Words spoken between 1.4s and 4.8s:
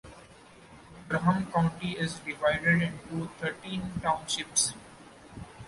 County is divided into thirteen townships.